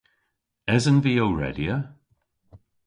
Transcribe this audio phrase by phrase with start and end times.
[0.75, 1.75] Esen vy ow redya?